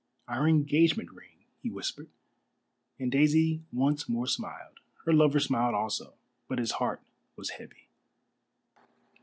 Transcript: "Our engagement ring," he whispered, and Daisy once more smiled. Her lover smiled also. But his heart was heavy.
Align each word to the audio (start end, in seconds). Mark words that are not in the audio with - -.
"Our 0.27 0.47
engagement 0.47 1.11
ring," 1.11 1.45
he 1.61 1.69
whispered, 1.69 2.09
and 2.97 3.11
Daisy 3.11 3.61
once 3.71 4.09
more 4.09 4.25
smiled. 4.25 4.79
Her 5.05 5.13
lover 5.13 5.39
smiled 5.39 5.75
also. 5.75 6.15
But 6.47 6.57
his 6.57 6.71
heart 6.81 7.03
was 7.35 7.51
heavy. 7.51 7.87